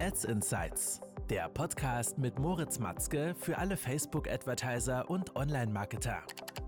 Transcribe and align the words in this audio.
Ads 0.00 0.26
Insights, 0.26 1.00
der 1.28 1.48
Podcast 1.48 2.18
mit 2.18 2.38
Moritz 2.38 2.78
Matzke 2.78 3.34
für 3.36 3.58
alle 3.58 3.76
Facebook-Advertiser 3.76 5.10
und 5.10 5.34
Online-Marketer. 5.34 6.22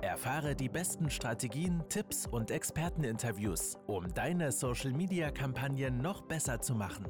Erfahre 0.00 0.54
die 0.54 0.68
besten 0.68 1.10
Strategien, 1.10 1.82
Tipps 1.88 2.28
und 2.28 2.52
Experteninterviews, 2.52 3.78
um 3.88 4.14
deine 4.14 4.52
Social-Media-Kampagnen 4.52 5.98
noch 5.98 6.22
besser 6.22 6.60
zu 6.60 6.76
machen. 6.76 7.06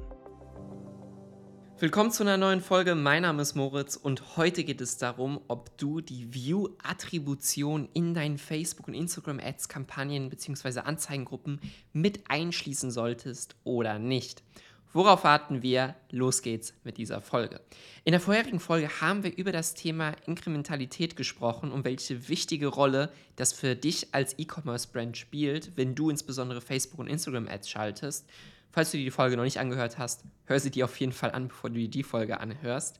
Willkommen 1.79 2.09
zu 2.09 2.23
einer 2.23 2.37
neuen 2.37 2.61
Folge. 2.61 2.95
Mein 2.95 3.21
Name 3.21 3.43
ist 3.43 3.53
Moritz 3.53 3.95
und 3.95 4.35
heute 4.35 4.63
geht 4.63 4.81
es 4.81 4.97
darum, 4.97 5.39
ob 5.47 5.77
du 5.77 6.01
die 6.01 6.33
View-Attribution 6.33 7.87
in 7.93 8.15
deinen 8.15 8.39
Facebook- 8.39 8.87
und 8.87 8.95
Instagram-Ads-Kampagnen 8.95 10.31
bzw. 10.31 10.79
Anzeigengruppen 10.79 11.61
mit 11.93 12.31
einschließen 12.31 12.89
solltest 12.89 13.55
oder 13.63 13.99
nicht. 13.99 14.41
Worauf 14.93 15.23
warten 15.23 15.61
wir? 15.61 15.95
Los 16.09 16.41
geht's 16.41 16.73
mit 16.83 16.97
dieser 16.97 17.21
Folge. 17.21 17.61
In 18.05 18.13
der 18.13 18.21
vorherigen 18.21 18.59
Folge 18.59 19.01
haben 19.01 19.23
wir 19.23 19.35
über 19.35 19.51
das 19.51 19.73
Thema 19.73 20.15
Inkrementalität 20.25 21.15
gesprochen 21.15 21.71
und 21.71 21.83
welche 21.83 22.29
wichtige 22.29 22.67
Rolle 22.67 23.11
das 23.35 23.53
für 23.53 23.75
dich 23.75 24.13
als 24.13 24.39
E-Commerce-Brand 24.39 25.17
spielt, 25.17 25.75
wenn 25.75 25.93
du 25.93 26.09
insbesondere 26.09 26.61
Facebook- 26.61 26.99
und 26.99 27.07
Instagram-Ads 27.07 27.69
schaltest. 27.69 28.29
Falls 28.71 28.91
du 28.91 28.97
die 28.97 29.11
Folge 29.11 29.37
noch 29.37 29.43
nicht 29.43 29.59
angehört 29.59 29.97
hast, 29.97 30.23
hör 30.45 30.59
sie 30.59 30.71
dir 30.71 30.85
auf 30.85 30.99
jeden 30.99 31.11
Fall 31.11 31.31
an, 31.31 31.47
bevor 31.47 31.69
du 31.69 31.77
dir 31.77 31.89
die 31.89 32.03
Folge 32.03 32.39
anhörst. 32.39 32.99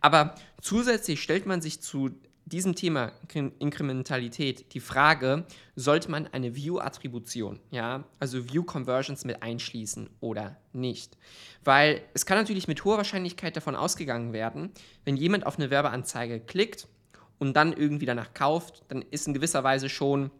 Aber 0.00 0.34
zusätzlich 0.60 1.22
stellt 1.22 1.46
man 1.46 1.60
sich 1.60 1.80
zu 1.80 2.10
diesem 2.48 2.74
Thema 2.74 3.12
Inkrementalität 3.58 4.72
die 4.74 4.80
Frage, 4.80 5.44
sollte 5.76 6.10
man 6.10 6.26
eine 6.28 6.54
View-Attribution, 6.54 7.60
ja, 7.70 8.04
also 8.18 8.48
View-Conversions 8.48 9.24
mit 9.24 9.42
einschließen 9.42 10.10
oder 10.20 10.56
nicht? 10.72 11.16
Weil 11.64 12.02
es 12.14 12.26
kann 12.26 12.38
natürlich 12.38 12.68
mit 12.68 12.84
hoher 12.84 12.96
Wahrscheinlichkeit 12.96 13.56
davon 13.56 13.76
ausgegangen 13.76 14.32
werden, 14.32 14.70
wenn 15.04 15.16
jemand 15.16 15.46
auf 15.46 15.58
eine 15.58 15.70
Werbeanzeige 15.70 16.40
klickt 16.40 16.88
und 17.38 17.54
dann 17.54 17.72
irgendwie 17.72 18.06
danach 18.06 18.34
kauft, 18.34 18.82
dann 18.88 19.02
ist 19.10 19.26
in 19.26 19.34
gewisser 19.34 19.64
Weise 19.64 19.88
schon 19.88 20.30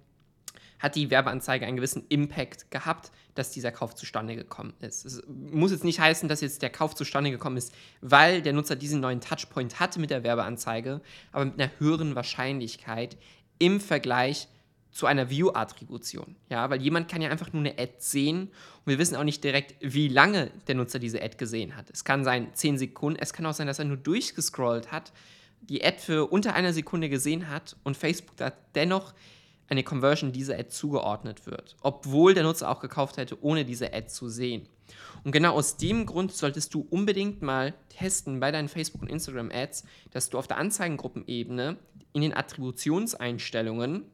hat 0.79 0.95
die 0.95 1.11
Werbeanzeige 1.11 1.67
einen 1.67 1.77
gewissen 1.77 2.05
Impact 2.09 2.71
gehabt, 2.71 3.11
dass 3.35 3.51
dieser 3.51 3.73
Kauf 3.73 3.95
zustande 3.95 4.37
gekommen 4.37 4.75
ist. 4.81 5.05
Es 5.05 5.23
muss 5.29 5.71
jetzt 5.71 5.85
nicht 5.85 6.01
heißen, 6.01 6.29
dass 6.29 6.41
jetzt 6.41 6.63
der 6.63 6.71
Kauf 6.71 6.95
zustande 6.95 7.31
gekommen 7.31 7.57
ist, 7.57 7.73
weil 8.01 8.43
der 8.43 8.53
Nutzer 8.53 8.77
diesen 8.77 9.01
neuen 9.01 9.21
Touchpoint 9.21 9.81
hatte 9.81 10.01
mit 10.01 10.11
der 10.11 10.25
Werbeanzeige, 10.25 11.01
aber 11.33 11.45
mit 11.47 11.61
einer 11.61 11.71
höheren 11.79 12.15
Wahrscheinlichkeit 12.15 13.17
im 13.59 13.81
Vergleich 13.81 14.49
zu 14.91 15.07
einer 15.07 15.31
View-Attribution. 15.31 16.37
Ja, 16.49 16.71
weil 16.71 16.83
jemand 16.83 17.09
kann 17.09 17.23
ja 17.23 17.31
einfach 17.31 17.53
nur 17.53 17.61
eine 17.61 17.79
Ad 17.79 17.95
sehen 17.99 18.49
und 18.85 18.87
wir 18.87 18.99
wissen 18.99 19.17
auch 19.17 19.25
nicht 19.25 19.45
direkt, 19.45 19.77
wie 19.81 20.09
lange 20.09 20.51
der 20.67 20.75
Nutzer 20.75 20.99
diese 20.99 21.23
Ad 21.23 21.37
gesehen 21.37 21.77
hat. 21.77 21.91
Es 21.91 22.05
kann 22.05 22.25
sein 22.25 22.49
10 22.55 22.79
Sekunden, 22.79 23.21
es 23.21 23.33
kann 23.33 23.47
auch 23.47 23.55
sein, 23.55 23.67
dass 23.67 23.79
er 23.79 23.85
nur 23.85 23.97
durchgescrollt 23.97 24.91
hat, 24.91 25.13
die 25.61 25.85
Ad 25.85 25.99
für 25.99 26.27
unter 26.27 26.55
einer 26.55 26.73
Sekunde 26.73 27.09
gesehen 27.09 27.49
hat 27.49 27.77
und 27.85 27.97
Facebook 27.97 28.37
da 28.37 28.53
dennoch 28.75 29.15
eine 29.69 29.83
Conversion 29.83 30.33
dieser 30.33 30.59
Ad 30.59 30.71
zugeordnet 30.71 31.47
wird, 31.47 31.77
obwohl 31.83 32.35
der 32.35 32.43
Nutzer 32.43 32.71
auch 32.71 32.81
gekauft 32.81 33.17
hätte, 33.17 33.43
ohne 33.43 33.65
diese 33.65 33.93
Ad 33.93 34.09
zu 34.09 34.29
sehen. 34.29 34.69
Und 35.25 35.33
genau 35.33 35.55
aus 35.55 35.77
dem 35.77 36.07
Grund 36.07 36.33
solltest 36.33 36.73
du 36.75 36.87
unbedingt 36.89 37.43
mal 37.43 37.75
testen 37.89 38.41
bei 38.41 38.51
deinen 38.51 38.69
Facebook- 38.69 39.03
und 39.03 39.11
Instagram-Ads, 39.11 39.85
dass 40.11 40.31
du 40.31 40.39
auf 40.39 40.47
der 40.47 40.57
Anzeigengruppenebene 40.57 41.77
in 42.13 42.23
den 42.23 42.35
Attributionseinstellungen 42.35 44.05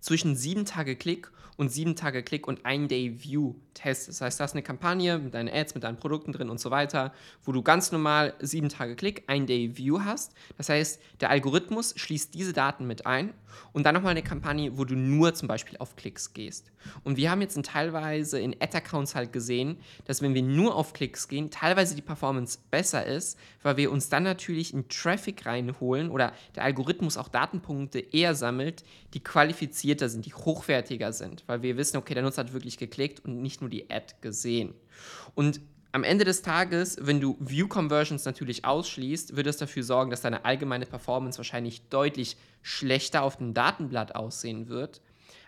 zwischen 0.00 0.36
7 0.36 0.64
Tage 0.64 0.96
Klick 0.96 1.30
und 1.56 1.70
7 1.70 1.96
Tage 1.96 2.22
Klick 2.22 2.48
und 2.48 2.64
1 2.64 2.88
Day 2.88 3.22
View 3.22 3.54
testest. 3.74 4.20
Das 4.20 4.26
heißt, 4.26 4.40
du 4.40 4.44
hast 4.44 4.52
eine 4.52 4.62
Kampagne 4.62 5.18
mit 5.18 5.34
deinen 5.34 5.48
Ads, 5.48 5.74
mit 5.74 5.84
deinen 5.84 5.98
Produkten 5.98 6.32
drin 6.32 6.50
und 6.50 6.60
so 6.60 6.70
weiter, 6.70 7.12
wo 7.44 7.52
du 7.52 7.62
ganz 7.62 7.92
normal 7.92 8.34
7 8.40 8.68
Tage 8.68 8.96
Klick, 8.96 9.24
1 9.26 9.46
Day 9.46 9.76
View 9.76 10.00
hast. 10.00 10.32
Das 10.56 10.68
heißt, 10.68 11.00
der 11.20 11.30
Algorithmus 11.30 11.94
schließt 11.96 12.34
diese 12.34 12.52
Daten 12.52 12.86
mit 12.86 13.06
ein 13.06 13.34
und 13.72 13.84
dann 13.84 13.94
nochmal 13.94 14.12
eine 14.12 14.22
Kampagne, 14.22 14.76
wo 14.76 14.84
du 14.84 14.94
nur 14.94 15.34
zum 15.34 15.48
Beispiel 15.48 15.78
auf 15.78 15.96
Klicks 15.96 16.32
gehst. 16.32 16.72
Und 17.04 17.16
wir 17.16 17.30
haben 17.30 17.40
jetzt 17.40 17.56
in 17.56 17.62
teilweise 17.62 18.40
in 18.40 18.56
Ad-Accounts 18.60 19.14
halt 19.14 19.32
gesehen, 19.32 19.78
dass 20.06 20.22
wenn 20.22 20.34
wir 20.34 20.42
nur 20.42 20.74
auf 20.74 20.92
Klicks 20.92 21.28
gehen, 21.28 21.50
teilweise 21.50 21.94
die 21.94 22.02
Performance 22.02 22.58
besser 22.70 23.06
ist, 23.06 23.38
weil 23.62 23.76
wir 23.76 23.92
uns 23.92 24.08
dann 24.08 24.22
natürlich 24.22 24.74
in 24.74 24.88
Traffic 24.88 25.46
reinholen 25.46 26.10
oder 26.10 26.32
der 26.56 26.64
Algorithmus 26.64 27.16
auch 27.16 27.28
Datenpunkte 27.28 28.00
eher 28.00 28.34
sammelt, 28.34 28.84
die 29.14 29.20
qualifizierter 29.72 30.08
sind, 30.08 30.26
die 30.26 30.34
hochwertiger 30.34 31.12
sind, 31.12 31.44
weil 31.46 31.62
wir 31.62 31.76
wissen, 31.76 31.96
okay, 31.96 32.14
der 32.14 32.22
Nutzer 32.22 32.44
hat 32.44 32.52
wirklich 32.52 32.76
geklickt 32.76 33.24
und 33.24 33.40
nicht 33.40 33.60
nur 33.60 33.70
die 33.70 33.90
Ad 33.90 34.14
gesehen. 34.20 34.74
Und 35.34 35.60
am 35.92 36.04
Ende 36.04 36.24
des 36.24 36.42
Tages, 36.42 36.96
wenn 37.00 37.20
du 37.20 37.36
View 37.40 37.68
Conversions 37.68 38.24
natürlich 38.24 38.64
ausschließt, 38.64 39.36
wird 39.36 39.46
es 39.46 39.58
dafür 39.58 39.82
sorgen, 39.82 40.10
dass 40.10 40.22
deine 40.22 40.44
allgemeine 40.44 40.86
Performance 40.86 41.38
wahrscheinlich 41.38 41.82
deutlich 41.88 42.36
schlechter 42.62 43.22
auf 43.22 43.36
dem 43.36 43.52
Datenblatt 43.52 44.14
aussehen 44.14 44.68
wird. 44.68 45.00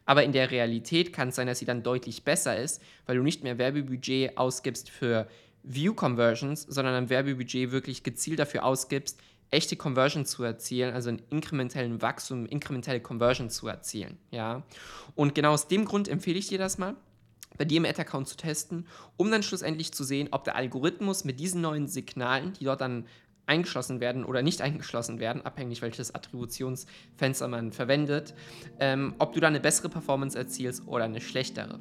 Aber 0.06 0.22
in 0.22 0.32
der 0.32 0.50
Realität 0.50 1.14
kann 1.14 1.28
es 1.28 1.36
sein, 1.36 1.46
dass 1.46 1.60
sie 1.60 1.64
dann 1.64 1.82
deutlich 1.82 2.24
besser 2.24 2.58
ist, 2.58 2.82
weil 3.06 3.16
du 3.16 3.22
nicht 3.22 3.42
mehr 3.42 3.56
Werbebudget 3.56 4.36
ausgibst 4.36 4.90
für 4.90 5.26
View 5.62 5.94
Conversions, 5.94 6.62
sondern 6.62 6.94
ein 6.94 7.08
Werbebudget 7.08 7.72
wirklich 7.72 8.02
gezielt 8.02 8.38
dafür 8.38 8.64
ausgibst, 8.64 9.18
echte 9.54 9.76
Conversion 9.76 10.26
zu 10.26 10.42
erzielen, 10.42 10.94
also 10.94 11.08
einen 11.08 11.22
inkrementellen 11.30 12.02
Wachstum, 12.02 12.46
inkrementelle 12.46 13.00
Conversion 13.00 13.50
zu 13.50 13.66
erzielen. 13.68 14.18
Ja? 14.30 14.62
Und 15.14 15.34
genau 15.34 15.52
aus 15.52 15.68
dem 15.68 15.84
Grund 15.84 16.08
empfehle 16.08 16.38
ich 16.38 16.48
dir 16.48 16.58
das 16.58 16.78
mal 16.78 16.96
bei 17.56 17.64
dir 17.64 17.76
im 17.78 17.84
Ad-Account 17.84 18.28
zu 18.28 18.36
testen, 18.36 18.86
um 19.16 19.30
dann 19.30 19.42
schlussendlich 19.42 19.92
zu 19.92 20.04
sehen, 20.04 20.28
ob 20.32 20.44
der 20.44 20.56
Algorithmus 20.56 21.24
mit 21.24 21.38
diesen 21.38 21.60
neuen 21.60 21.86
Signalen, 21.86 22.52
die 22.54 22.64
dort 22.64 22.80
dann 22.80 23.06
eingeschlossen 23.46 24.00
werden 24.00 24.24
oder 24.24 24.42
nicht 24.42 24.62
eingeschlossen 24.62 25.20
werden, 25.20 25.44
abhängig 25.44 25.82
welches 25.82 26.14
Attributionsfenster 26.14 27.48
man 27.48 27.72
verwendet, 27.72 28.34
ähm, 28.80 29.14
ob 29.18 29.32
du 29.32 29.40
da 29.40 29.48
eine 29.48 29.60
bessere 29.60 29.88
Performance 29.88 30.36
erzielst 30.36 30.86
oder 30.86 31.04
eine 31.04 31.20
schlechtere. 31.20 31.78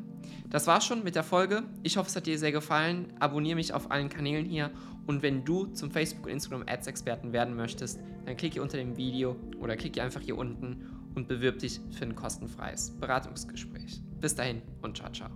Das 0.50 0.68
war's 0.68 0.86
schon 0.86 1.04
mit 1.04 1.16
der 1.16 1.24
Folge. 1.24 1.64
Ich 1.82 1.98
hoffe, 1.98 2.10
es 2.10 2.16
hat 2.16 2.28
dir 2.28 2.38
sehr 2.38 2.52
gefallen. 2.52 3.14
Abonniere 3.20 3.56
mich 3.56 3.74
auf 3.74 3.92
allen 3.92 4.10
Kanälen 4.10 4.46
hier 4.46 4.72
und 5.08 5.22
wenn 5.22 5.44
du 5.44 5.66
zum 5.68 5.92
Facebook 5.92 6.26
und 6.26 6.32
Instagram 6.32 6.64
Ads 6.68 6.88
Experten 6.88 7.34
werden 7.34 7.56
möchtest, 7.56 8.00
dann 8.26 8.38
klicke 8.38 8.62
unter 8.62 8.78
dem 8.78 8.96
Video 8.98 9.36
oder 9.60 9.76
klicke 9.76 10.02
einfach 10.02 10.22
hier 10.22 10.38
unten 10.38 10.90
und 11.16 11.28
bewirb 11.28 11.60
dich 11.60 11.80
für 11.92 12.06
ein 12.06 12.16
kostenfreies 12.16 12.92
Beratungsgespräch. 13.00 14.02
Bis 14.20 14.36
dahin 14.36 14.62
und 14.82 14.98
ciao 14.98 15.12
ciao. 15.12 15.30